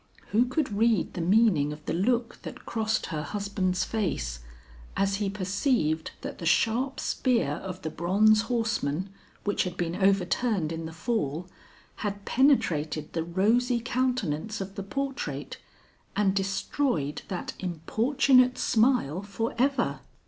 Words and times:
Who 0.31 0.45
could 0.47 0.73
read 0.73 1.13
the 1.13 1.21
meaning 1.21 1.71
of 1.71 1.85
the 1.85 1.93
look 1.93 2.41
that 2.41 2.65
crossed 2.65 3.05
her 3.05 3.21
husband's 3.21 3.83
face 3.83 4.39
as 4.97 5.17
he 5.17 5.29
perceived 5.29 6.09
that 6.21 6.39
the 6.39 6.45
sharp 6.47 6.99
spear 6.99 7.51
of 7.57 7.83
the 7.83 7.91
bronze 7.91 8.41
horseman, 8.49 9.11
which 9.43 9.63
had 9.63 9.77
been 9.77 9.95
overturned 9.95 10.71
in 10.71 10.87
the 10.87 10.91
fall, 10.91 11.47
had 11.97 12.25
penetrated 12.25 13.13
the 13.13 13.23
rosy 13.23 13.79
countenance 13.79 14.59
of 14.59 14.73
the 14.73 14.81
portrait 14.81 15.57
and 16.15 16.33
destroyed 16.33 17.21
that 17.27 17.53
importunate 17.59 18.57
smile 18.57 19.21
forever. 19.21 19.99